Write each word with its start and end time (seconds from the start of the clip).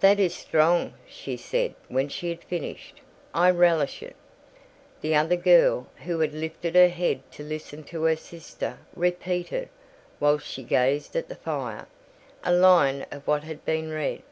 "That 0.00 0.18
is 0.18 0.34
strong," 0.34 0.94
she 1.06 1.36
said, 1.36 1.76
when 1.86 2.08
she 2.08 2.30
had 2.30 2.42
finished: 2.42 3.00
"I 3.32 3.48
relish 3.50 4.02
it." 4.02 4.16
The 5.02 5.14
other 5.14 5.36
girl, 5.36 5.86
who 6.04 6.18
had 6.18 6.34
lifted 6.34 6.74
her 6.74 6.88
head 6.88 7.22
to 7.30 7.44
listen 7.44 7.84
to 7.84 8.02
her 8.02 8.16
sister, 8.16 8.78
repeated, 8.96 9.68
while 10.18 10.38
she 10.38 10.64
gazed 10.64 11.14
at 11.14 11.28
the 11.28 11.36
fire, 11.36 11.86
a 12.42 12.52
line 12.52 13.06
of 13.12 13.24
what 13.28 13.44
had 13.44 13.64
been 13.64 13.90
read. 13.92 14.22